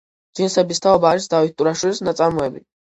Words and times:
ჯინსების 0.39 0.81
თაობა 0.87 1.11
არის 1.11 1.31
დავით 1.37 1.57
ტურაშვილის 1.61 2.05
ნაწარმოები. 2.11 2.69